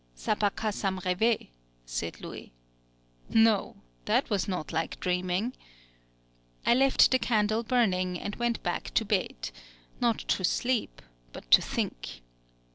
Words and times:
"Ça 0.17 0.33
pa 0.39 0.49
ka 0.49 0.71
sam 0.71 0.99
révé," 1.01 1.49
said 1.85 2.21
Louis. 2.21 2.51
No! 3.29 3.75
that 4.05 4.31
was 4.31 4.47
not 4.47 4.73
like 4.73 4.99
dreaming. 4.99 5.53
I 6.65 6.73
left 6.73 7.11
the 7.11 7.19
candle 7.19 7.61
burning, 7.61 8.19
and 8.19 8.35
went 8.37 8.63
back 8.63 8.91
to 8.95 9.05
bed 9.05 9.51
not 9.99 10.17
to 10.17 10.43
sleep, 10.43 11.03
but 11.31 11.51
to 11.51 11.61
think. 11.61 12.21